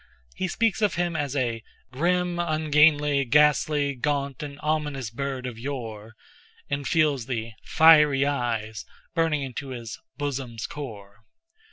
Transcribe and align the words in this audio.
He 0.35 0.47
speaks 0.47 0.81
of 0.81 0.95
him 0.95 1.15
as 1.15 1.35
a 1.35 1.61
"grim, 1.91 2.39
ungainly, 2.39 3.23
ghastly, 3.23 3.93
gaunt, 3.93 4.41
and 4.41 4.59
ominous 4.63 5.11
bird 5.11 5.45
of 5.45 5.59
yore," 5.59 6.15
and 6.71 6.87
feels 6.87 7.27
the 7.27 7.51
"fiery 7.63 8.25
eyes" 8.25 8.83
burning 9.13 9.43
into 9.43 9.67
his 9.67 9.99
"bosom's 10.17 10.65
core." 10.65 11.17